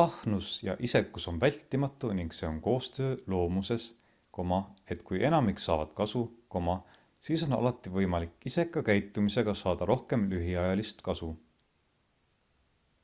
ahnus 0.00 0.48
ja 0.64 0.72
isekus 0.88 1.26
on 1.30 1.36
vältimatu 1.44 2.10
ning 2.18 2.34
see 2.38 2.48
on 2.48 2.58
koostöö 2.66 3.14
loomuses 3.34 3.86
et 4.96 5.04
kui 5.12 5.22
enamik 5.30 5.64
saavad 5.66 5.94
kasu 6.02 6.22
siis 7.30 7.46
on 7.48 7.58
alati 7.60 7.94
võimalik 7.96 8.46
iseka 8.52 8.84
käitumisega 8.90 9.56
saada 9.62 9.90
rohkem 9.94 10.28
lühiajalist 10.36 11.02
kasu 11.10 11.32